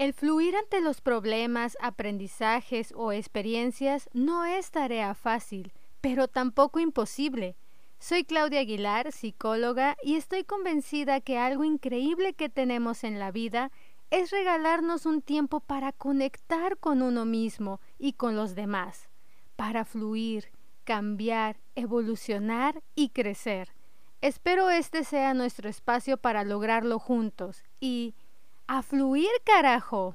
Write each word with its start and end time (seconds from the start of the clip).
El 0.00 0.14
fluir 0.14 0.56
ante 0.56 0.80
los 0.80 1.02
problemas, 1.02 1.76
aprendizajes 1.78 2.94
o 2.96 3.12
experiencias 3.12 4.08
no 4.14 4.46
es 4.46 4.70
tarea 4.70 5.14
fácil, 5.14 5.74
pero 6.00 6.26
tampoco 6.26 6.80
imposible. 6.80 7.54
Soy 7.98 8.24
Claudia 8.24 8.60
Aguilar, 8.60 9.12
psicóloga, 9.12 9.98
y 10.02 10.14
estoy 10.16 10.44
convencida 10.44 11.20
que 11.20 11.36
algo 11.36 11.64
increíble 11.64 12.32
que 12.32 12.48
tenemos 12.48 13.04
en 13.04 13.18
la 13.18 13.30
vida 13.30 13.70
es 14.08 14.30
regalarnos 14.30 15.04
un 15.04 15.20
tiempo 15.20 15.60
para 15.60 15.92
conectar 15.92 16.78
con 16.78 17.02
uno 17.02 17.26
mismo 17.26 17.78
y 17.98 18.14
con 18.14 18.36
los 18.36 18.54
demás, 18.54 19.10
para 19.54 19.84
fluir, 19.84 20.50
cambiar, 20.84 21.60
evolucionar 21.74 22.82
y 22.94 23.10
crecer. 23.10 23.74
Espero 24.22 24.70
este 24.70 25.04
sea 25.04 25.34
nuestro 25.34 25.68
espacio 25.68 26.16
para 26.16 26.42
lograrlo 26.42 26.98
juntos 26.98 27.64
y 27.80 28.14
a 28.72 28.82
fluir, 28.82 29.28
carajo. 29.42 30.14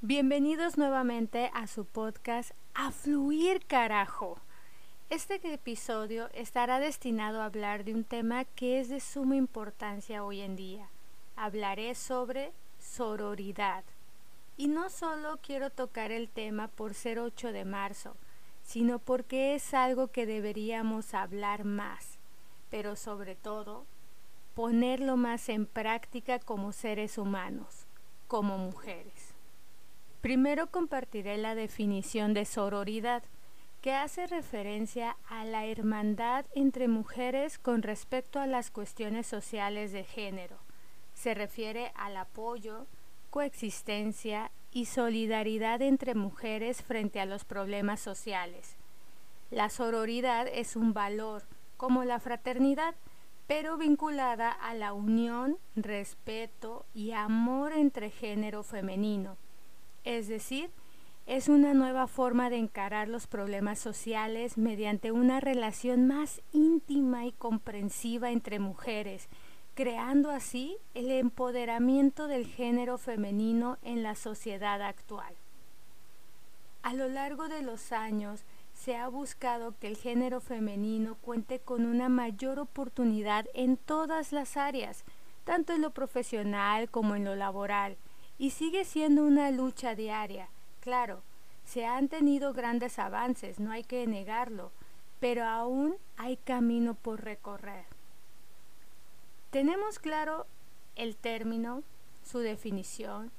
Bienvenidos 0.00 0.78
nuevamente 0.78 1.50
a 1.52 1.66
su 1.66 1.84
podcast 1.84 2.52
A 2.72 2.90
Fluir 2.90 3.66
Carajo. 3.66 4.38
Este 5.10 5.38
episodio 5.52 6.30
estará 6.32 6.80
destinado 6.80 7.42
a 7.42 7.44
hablar 7.44 7.84
de 7.84 7.92
un 7.92 8.04
tema 8.04 8.46
que 8.46 8.80
es 8.80 8.88
de 8.88 9.00
suma 9.00 9.36
importancia 9.36 10.24
hoy 10.24 10.40
en 10.40 10.56
día. 10.56 10.88
Hablaré 11.36 11.94
sobre 11.94 12.54
sororidad. 12.78 13.84
Y 14.56 14.68
no 14.68 14.88
solo 14.90 15.38
quiero 15.42 15.70
tocar 15.70 16.12
el 16.12 16.28
tema 16.28 16.68
por 16.68 16.94
ser 16.94 17.18
8 17.18 17.52
de 17.52 17.64
marzo, 17.64 18.16
sino 18.62 18.98
porque 18.98 19.54
es 19.54 19.74
algo 19.74 20.08
que 20.08 20.26
deberíamos 20.26 21.14
hablar 21.14 21.64
más, 21.64 22.18
pero 22.70 22.96
sobre 22.96 23.34
todo 23.34 23.84
ponerlo 24.54 25.16
más 25.16 25.48
en 25.48 25.66
práctica 25.66 26.38
como 26.38 26.72
seres 26.72 27.18
humanos, 27.18 27.86
como 28.28 28.56
mujeres. 28.56 29.34
Primero 30.20 30.68
compartiré 30.68 31.36
la 31.36 31.54
definición 31.54 32.32
de 32.32 32.44
sororidad, 32.44 33.24
que 33.82 33.92
hace 33.92 34.26
referencia 34.26 35.18
a 35.28 35.44
la 35.44 35.66
hermandad 35.66 36.46
entre 36.54 36.88
mujeres 36.88 37.58
con 37.58 37.82
respecto 37.82 38.40
a 38.40 38.46
las 38.46 38.70
cuestiones 38.70 39.26
sociales 39.26 39.92
de 39.92 40.04
género. 40.04 40.56
Se 41.12 41.34
refiere 41.34 41.92
al 41.94 42.16
apoyo, 42.16 42.86
coexistencia 43.34 44.52
y 44.70 44.84
solidaridad 44.84 45.82
entre 45.82 46.14
mujeres 46.14 46.84
frente 46.84 47.18
a 47.18 47.26
los 47.26 47.44
problemas 47.44 47.98
sociales. 47.98 48.76
La 49.50 49.70
sororidad 49.70 50.46
es 50.46 50.76
un 50.76 50.92
valor, 50.92 51.42
como 51.76 52.04
la 52.04 52.20
fraternidad, 52.20 52.94
pero 53.48 53.76
vinculada 53.76 54.52
a 54.52 54.72
la 54.74 54.92
unión, 54.92 55.58
respeto 55.74 56.86
y 56.94 57.10
amor 57.10 57.72
entre 57.72 58.10
género 58.10 58.62
femenino. 58.62 59.36
Es 60.04 60.28
decir, 60.28 60.70
es 61.26 61.48
una 61.48 61.74
nueva 61.74 62.06
forma 62.06 62.50
de 62.50 62.58
encarar 62.58 63.08
los 63.08 63.26
problemas 63.26 63.80
sociales 63.80 64.58
mediante 64.58 65.10
una 65.10 65.40
relación 65.40 66.06
más 66.06 66.40
íntima 66.52 67.26
y 67.26 67.32
comprensiva 67.32 68.30
entre 68.30 68.60
mujeres, 68.60 69.28
creando 69.74 70.30
así 70.30 70.76
el 70.94 71.10
empoderamiento 71.10 72.28
del 72.28 72.46
género 72.46 72.96
femenino 72.96 73.78
en 73.82 74.04
la 74.04 74.14
sociedad 74.14 74.80
actual. 74.82 75.34
A 76.82 76.94
lo 76.94 77.08
largo 77.08 77.48
de 77.48 77.62
los 77.62 77.90
años 77.92 78.44
se 78.72 78.96
ha 78.96 79.08
buscado 79.08 79.74
que 79.78 79.88
el 79.88 79.96
género 79.96 80.40
femenino 80.40 81.16
cuente 81.16 81.58
con 81.58 81.86
una 81.86 82.08
mayor 82.08 82.60
oportunidad 82.60 83.46
en 83.54 83.76
todas 83.76 84.32
las 84.32 84.56
áreas, 84.56 85.04
tanto 85.44 85.72
en 85.72 85.82
lo 85.82 85.90
profesional 85.90 86.88
como 86.88 87.16
en 87.16 87.24
lo 87.24 87.34
laboral, 87.34 87.96
y 88.38 88.50
sigue 88.50 88.84
siendo 88.84 89.24
una 89.24 89.50
lucha 89.50 89.94
diaria. 89.94 90.48
Claro, 90.80 91.22
se 91.64 91.86
han 91.86 92.08
tenido 92.08 92.52
grandes 92.52 92.98
avances, 92.98 93.58
no 93.58 93.72
hay 93.72 93.82
que 93.82 94.06
negarlo, 94.06 94.70
pero 95.18 95.44
aún 95.44 95.96
hay 96.16 96.36
camino 96.36 96.94
por 96.94 97.24
recorrer. 97.24 97.93
Tenemos 99.54 100.00
claro 100.00 100.48
el 100.96 101.14
término, 101.14 101.84
su 102.24 102.40
definición, 102.40 103.30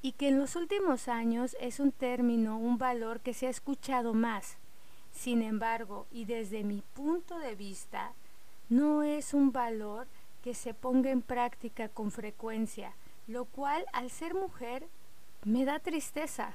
y 0.00 0.12
que 0.12 0.28
en 0.28 0.38
los 0.38 0.54
últimos 0.54 1.08
años 1.08 1.56
es 1.58 1.80
un 1.80 1.90
término, 1.90 2.56
un 2.56 2.78
valor 2.78 3.18
que 3.18 3.34
se 3.34 3.48
ha 3.48 3.50
escuchado 3.50 4.14
más. 4.14 4.56
Sin 5.10 5.42
embargo, 5.42 6.06
y 6.12 6.26
desde 6.26 6.62
mi 6.62 6.84
punto 6.94 7.40
de 7.40 7.56
vista, 7.56 8.12
no 8.68 9.02
es 9.02 9.34
un 9.34 9.50
valor 9.50 10.06
que 10.44 10.54
se 10.54 10.74
ponga 10.74 11.10
en 11.10 11.22
práctica 11.22 11.88
con 11.88 12.12
frecuencia, 12.12 12.94
lo 13.26 13.44
cual 13.44 13.84
al 13.92 14.10
ser 14.10 14.34
mujer 14.34 14.86
me 15.42 15.64
da 15.64 15.80
tristeza. 15.80 16.54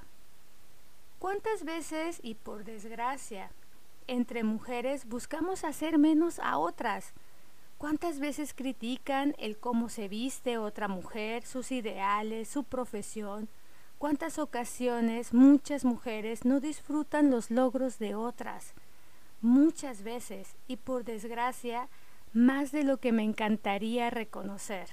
¿Cuántas 1.20 1.66
veces, 1.66 2.22
y 2.24 2.36
por 2.36 2.64
desgracia, 2.64 3.52
entre 4.08 4.46
mujeres 4.46 5.10
buscamos 5.10 5.66
hacer 5.66 5.98
menos 5.98 6.40
a 6.40 6.58
otras? 6.58 7.14
¿Cuántas 7.78 8.20
veces 8.20 8.56
critican 8.56 9.36
el 9.38 9.60
cómo 9.60 9.90
se 9.90 10.08
viste 10.08 10.58
otra 10.58 10.88
mujer, 10.88 11.46
sus 11.46 11.72
ideales, 11.72 12.50
su 12.50 12.64
profesión? 12.64 13.50
¿Cuántas 14.00 14.40
ocasiones 14.40 15.32
muchas 15.32 15.86
mujeres 15.86 16.44
no 16.44 16.60
disfrutan 16.60 17.30
los 17.30 17.52
logros 17.52 18.00
de 18.00 18.16
otras? 18.16 18.74
Muchas 19.42 20.02
veces, 20.02 20.56
y 20.68 20.78
por 20.78 21.04
desgracia, 21.04 21.88
más 22.34 22.72
de 22.72 22.84
lo 22.84 22.98
que 22.98 23.12
me 23.12 23.24
encantaría 23.24 24.10
reconocer. 24.10 24.90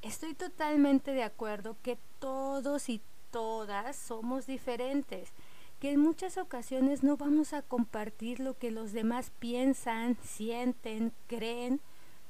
Estoy 0.00 0.32
totalmente 0.32 1.12
de 1.12 1.24
acuerdo 1.24 1.76
que 1.82 1.98
todos 2.20 2.88
y 2.88 3.02
todas 3.30 3.96
somos 3.96 4.46
diferentes 4.46 5.30
que 5.82 5.90
en 5.90 5.98
muchas 5.98 6.38
ocasiones 6.38 7.02
no 7.02 7.16
vamos 7.16 7.52
a 7.52 7.62
compartir 7.62 8.38
lo 8.38 8.56
que 8.56 8.70
los 8.70 8.92
demás 8.92 9.32
piensan, 9.40 10.16
sienten, 10.22 11.12
creen, 11.26 11.80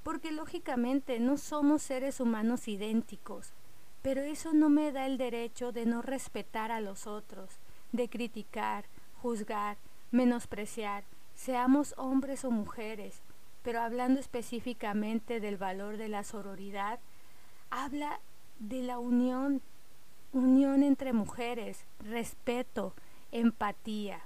porque 0.03 0.33
lógicamente 0.33 1.21
no 1.21 1.37
somos 1.37 1.83
seres 1.83 2.19
humanos 2.19 2.67
idénticos, 2.67 3.53
pero 4.01 4.23
eso 4.23 4.55
no 4.55 4.71
me 4.71 4.91
da 4.91 5.05
el 5.05 5.19
derecho 5.19 5.71
de 5.71 5.85
no 5.85 6.01
respetar 6.01 6.73
a 6.73 6.81
los 6.81 7.07
otros, 7.07 7.59
de 7.93 8.09
criticar, 8.09 8.87
juzgar, 9.21 9.77
menospreciar, 10.13 11.05
seamos 11.35 11.95
hombres 11.99 12.47
o 12.47 12.51
mujeres, 12.51 13.21
pero 13.63 13.83
hablando 13.83 14.19
específicamente 14.19 15.41
del 15.41 15.59
valor 15.59 15.99
de 15.99 16.09
la 16.09 16.25
sororidad, 16.25 17.01
habla 17.69 18.19
de 18.61 18.83
la 18.83 18.99
unión, 18.99 19.61
unión 20.33 20.83
entre 20.83 21.13
mujeres, 21.13 21.85
respeto, 21.99 22.95
empatía. 23.33 24.21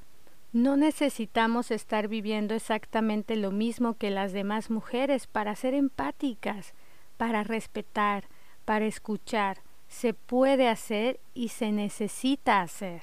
No 0.53 0.77
necesitamos 0.77 1.71
estar 1.71 2.09
viviendo 2.09 2.55
exactamente 2.55 3.37
lo 3.37 3.50
mismo 3.50 3.94
que 3.94 4.11
las 4.11 4.33
demás 4.33 4.71
mujeres 4.71 5.27
para 5.27 5.55
ser 5.56 5.75
empáticas, 5.75 6.75
para 7.17 7.43
respetar, 7.44 8.25
para 8.65 8.87
escuchar. 8.87 9.59
Se 9.89 10.15
puede 10.15 10.69
hacer 10.69 11.21
y 11.34 11.49
se 11.49 11.72
necesita 11.72 12.61
hacer. 12.61 13.03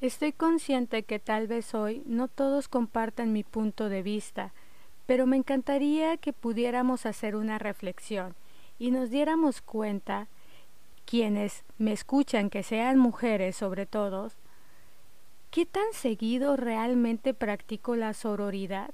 Estoy 0.00 0.32
consciente 0.32 1.04
que 1.04 1.18
tal 1.18 1.46
vez 1.46 1.74
hoy 1.74 2.02
no 2.06 2.28
todos 2.28 2.68
compartan 2.68 3.32
mi 3.32 3.44
punto 3.44 3.88
de 3.88 4.02
vista, 4.02 4.52
pero 5.06 5.26
me 5.26 5.36
encantaría 5.36 6.16
que 6.16 6.32
pudiéramos 6.32 7.06
hacer 7.06 7.34
una 7.34 7.58
reflexión 7.58 8.34
y 8.78 8.90
nos 8.90 9.10
diéramos 9.10 9.62
cuenta, 9.62 10.28
quienes 11.06 11.64
me 11.78 11.92
escuchan, 11.92 12.50
que 12.50 12.62
sean 12.62 12.98
mujeres 12.98 13.56
sobre 13.56 13.86
todo, 13.86 14.30
¿Qué 15.56 15.64
tan 15.64 15.90
seguido 15.94 16.54
realmente 16.56 17.32
practico 17.32 17.96
la 17.96 18.12
sororidad? 18.12 18.90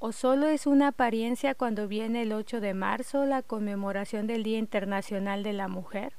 ¿O 0.00 0.10
solo 0.10 0.48
es 0.48 0.66
una 0.66 0.88
apariencia 0.88 1.54
cuando 1.54 1.86
viene 1.86 2.22
el 2.22 2.32
8 2.32 2.60
de 2.60 2.74
marzo, 2.74 3.24
la 3.26 3.42
conmemoración 3.42 4.26
del 4.26 4.42
Día 4.42 4.58
Internacional 4.58 5.44
de 5.44 5.52
la 5.52 5.68
Mujer? 5.68 6.14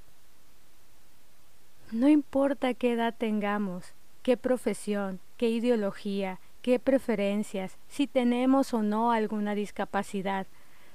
No 1.91 2.07
importa 2.07 2.73
qué 2.73 2.93
edad 2.93 3.13
tengamos, 3.17 3.91
qué 4.23 4.37
profesión, 4.37 5.19
qué 5.35 5.49
ideología, 5.49 6.39
qué 6.61 6.79
preferencias, 6.79 7.77
si 7.89 8.07
tenemos 8.07 8.73
o 8.73 8.81
no 8.81 9.11
alguna 9.11 9.55
discapacidad, 9.55 10.47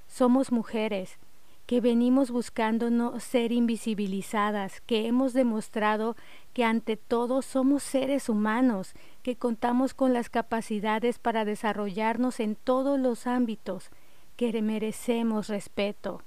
somos 0.07 0.51
mujeres 0.51 1.19
que 1.67 1.81
venimos 1.81 2.31
buscando 2.31 2.91
no 2.91 3.19
ser 3.21 3.51
invisibilizadas, 3.51 4.83
que 4.83 5.07
hemos 5.07 5.33
demostrado 5.33 6.17
que 6.53 6.65
ante 6.65 6.97
todo 6.97 7.41
somos 7.41 7.83
seres 7.83 8.29
humanos, 8.29 8.95
que 9.23 9.37
contamos 9.37 9.95
con 9.95 10.13
las 10.13 10.29
capacidades 10.29 11.19
para 11.19 11.45
desarrollarnos 11.45 12.39
en 12.41 12.55
todos 12.55 13.01
los 13.01 13.27
ámbitos, 13.27 13.91
que 14.37 14.61
merecemos 14.61 15.49
respeto, 15.49 16.23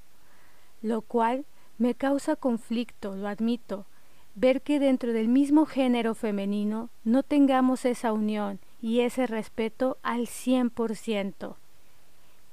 lo 0.81 1.01
cual 1.01 1.45
me 1.77 1.93
causa 1.93 2.35
conflicto, 2.35 3.15
lo 3.15 3.27
admito, 3.27 3.85
ver 4.33 4.61
que 4.61 4.79
dentro 4.79 5.13
del 5.13 5.27
mismo 5.27 5.65
género 5.65 6.15
femenino 6.15 6.89
no 7.03 7.21
tengamos 7.21 7.85
esa 7.85 8.11
unión 8.11 8.59
y 8.81 9.01
ese 9.01 9.27
respeto 9.27 9.97
al 10.01 10.21
100%, 10.21 11.55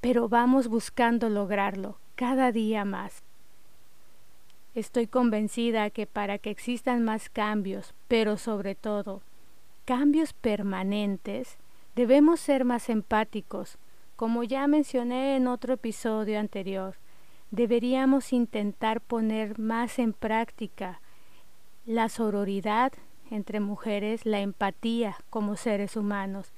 pero 0.01 0.29
vamos 0.29 0.69
buscando 0.69 1.31
lograrlo 1.31 1.97
cada 2.15 2.53
día 2.53 2.85
más. 2.85 3.23
Estoy 4.75 5.07
convencida 5.07 5.91
que 5.91 6.07
para 6.07 6.39
que 6.39 6.51
existan 6.51 7.05
más 7.05 7.29
cambios, 7.29 7.95
pero 8.09 8.37
sobre 8.37 8.75
todo 8.75 9.23
cambios 9.85 10.33
permanentes, 10.33 11.59
debemos 11.95 12.41
ser 12.41 12.65
más 12.65 12.89
empáticos. 12.89 13.79
Como 14.17 14.43
ya 14.45 14.67
mencioné 14.67 15.37
en 15.37 15.47
otro 15.47 15.75
episodio 15.75 16.41
anterior, 16.41 16.97
deberíamos 17.51 18.33
intentar 18.33 19.01
poner 19.01 19.59
más 19.59 19.99
en 19.99 20.13
práctica 20.13 21.01
la 21.87 22.09
sororidad 22.09 22.93
entre 23.31 23.61
mujeres, 23.61 24.27
la 24.27 24.41
empatía 24.41 25.17
como 25.31 25.57
seres 25.57 25.97
humanos, 25.97 26.53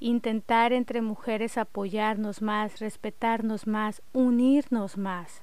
intentar 0.00 0.72
entre 0.72 1.02
mujeres 1.02 1.56
apoyarnos 1.58 2.42
más, 2.42 2.80
respetarnos 2.80 3.66
más, 3.66 4.02
unirnos 4.12 4.98
más. 4.98 5.42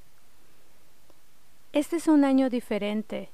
Este 1.74 1.96
es 1.96 2.08
un 2.08 2.26
año 2.26 2.50
diferente, 2.50 3.30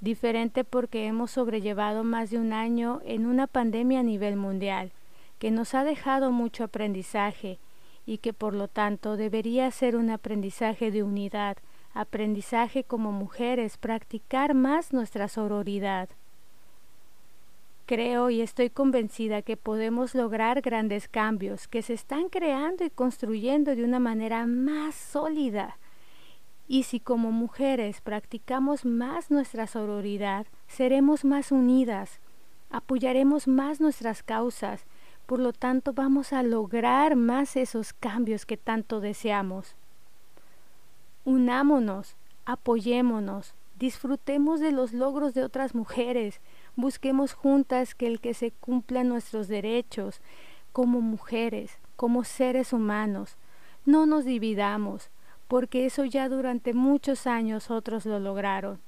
diferente 0.00 0.64
porque 0.64 1.06
hemos 1.06 1.30
sobrellevado 1.30 2.04
más 2.04 2.30
de 2.30 2.38
un 2.38 2.52
año 2.52 3.00
en 3.04 3.26
una 3.26 3.46
pandemia 3.46 4.00
a 4.00 4.02
nivel 4.02 4.36
mundial, 4.36 4.92
que 5.38 5.50
nos 5.50 5.74
ha 5.74 5.84
dejado 5.84 6.32
mucho 6.32 6.64
aprendizaje 6.64 7.58
y 8.04 8.18
que 8.18 8.32
por 8.32 8.54
lo 8.54 8.68
tanto 8.68 9.16
debería 9.16 9.70
ser 9.70 9.94
un 9.94 10.10
aprendizaje 10.10 10.90
de 10.90 11.02
unidad, 11.02 11.58
aprendizaje 11.92 12.84
como 12.84 13.12
mujeres, 13.12 13.76
practicar 13.76 14.54
más 14.54 14.92
nuestra 14.92 15.28
sororidad. 15.28 16.08
Creo 17.88 18.28
y 18.28 18.42
estoy 18.42 18.68
convencida 18.68 19.40
que 19.40 19.56
podemos 19.56 20.14
lograr 20.14 20.60
grandes 20.60 21.08
cambios 21.08 21.66
que 21.68 21.80
se 21.80 21.94
están 21.94 22.28
creando 22.28 22.84
y 22.84 22.90
construyendo 22.90 23.74
de 23.74 23.82
una 23.82 23.98
manera 23.98 24.46
más 24.46 24.94
sólida 24.94 25.78
y 26.68 26.82
si 26.82 27.00
como 27.00 27.32
mujeres 27.32 28.02
practicamos 28.02 28.84
más 28.84 29.30
nuestra 29.30 29.66
sororidad, 29.66 30.46
seremos 30.66 31.24
más 31.24 31.50
unidas, 31.50 32.20
apoyaremos 32.68 33.48
más 33.48 33.80
nuestras 33.80 34.22
causas, 34.22 34.84
por 35.24 35.40
lo 35.40 35.54
tanto 35.54 35.94
vamos 35.94 36.34
a 36.34 36.42
lograr 36.42 37.16
más 37.16 37.56
esos 37.56 37.94
cambios 37.94 38.44
que 38.44 38.58
tanto 38.58 39.00
deseamos. 39.00 39.76
Unámonos, 41.24 42.16
apoyémonos, 42.44 43.54
disfrutemos 43.78 44.60
de 44.60 44.72
los 44.72 44.92
logros 44.92 45.32
de 45.32 45.44
otras 45.44 45.74
mujeres, 45.74 46.42
busquemos 46.78 47.32
juntas 47.32 47.96
que 47.96 48.06
el 48.06 48.20
que 48.20 48.34
se 48.34 48.52
cumplan 48.52 49.08
nuestros 49.08 49.48
derechos 49.48 50.20
como 50.72 51.00
mujeres, 51.00 51.76
como 51.96 52.22
seres 52.22 52.72
humanos. 52.72 53.36
No 53.84 54.06
nos 54.06 54.24
dividamos, 54.24 55.10
porque 55.48 55.86
eso 55.86 56.04
ya 56.04 56.28
durante 56.28 56.74
muchos 56.74 57.26
años 57.26 57.72
otros 57.72 58.06
lo 58.06 58.20
lograron. 58.20 58.78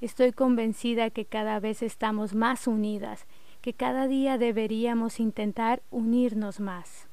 Estoy 0.00 0.32
convencida 0.32 1.10
que 1.10 1.24
cada 1.24 1.60
vez 1.60 1.82
estamos 1.82 2.34
más 2.34 2.66
unidas, 2.66 3.26
que 3.62 3.72
cada 3.72 4.08
día 4.08 4.38
deberíamos 4.38 5.20
intentar 5.20 5.82
unirnos 5.92 6.58
más. 6.58 7.06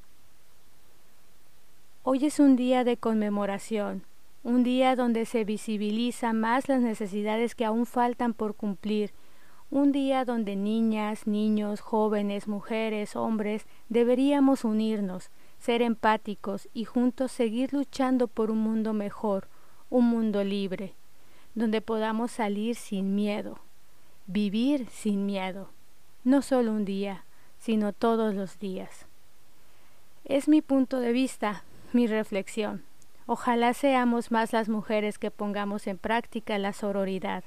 Hoy 2.01 2.25
es 2.25 2.39
un 2.39 2.55
día 2.55 2.83
de 2.83 2.97
conmemoración, 2.97 4.01
un 4.43 4.63
día 4.63 4.95
donde 4.95 5.27
se 5.27 5.43
visibiliza 5.43 6.33
más 6.33 6.67
las 6.67 6.81
necesidades 6.81 7.53
que 7.53 7.65
aún 7.65 7.85
faltan 7.85 8.33
por 8.33 8.55
cumplir, 8.55 9.13
un 9.73 9.91
día 9.91 10.23
donde 10.23 10.55
niñas, 10.55 11.25
niños, 11.25 11.81
jóvenes, 11.81 12.47
mujeres, 12.47 13.15
hombres 13.15 13.65
deberíamos 13.89 14.65
unirnos, 14.65 15.31
ser 15.57 15.81
empáticos 15.81 16.69
y 16.75 16.85
juntos 16.85 17.31
seguir 17.31 17.73
luchando 17.73 18.27
por 18.27 18.51
un 18.51 18.59
mundo 18.59 18.93
mejor, 18.93 19.47
un 19.89 20.05
mundo 20.05 20.43
libre, 20.43 20.93
donde 21.55 21.81
podamos 21.81 22.31
salir 22.31 22.75
sin 22.75 23.15
miedo, 23.15 23.57
vivir 24.27 24.87
sin 24.89 25.25
miedo, 25.25 25.69
no 26.23 26.43
solo 26.43 26.71
un 26.71 26.85
día, 26.85 27.25
sino 27.57 27.93
todos 27.93 28.35
los 28.35 28.59
días. 28.59 29.07
Es 30.23 30.47
mi 30.47 30.61
punto 30.61 30.99
de 30.99 31.13
vista, 31.13 31.63
mi 31.93 32.05
reflexión. 32.05 32.83
Ojalá 33.25 33.73
seamos 33.73 34.29
más 34.29 34.53
las 34.53 34.69
mujeres 34.69 35.17
que 35.17 35.31
pongamos 35.31 35.87
en 35.87 35.97
práctica 35.97 36.59
la 36.59 36.73
sororidad, 36.73 37.43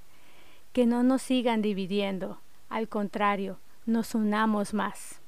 que 0.77 0.85
no 0.85 1.03
nos 1.03 1.23
sigan 1.23 1.63
dividiendo, 1.63 2.39
al 2.69 2.87
contrario, 2.87 3.59
nos 3.87 4.15
unamos 4.15 4.75
más. 4.75 5.23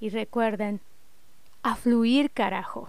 Y 0.00 0.08
recuerden, 0.08 0.80
a 1.62 1.76
fluir, 1.76 2.32
carajo. 2.32 2.88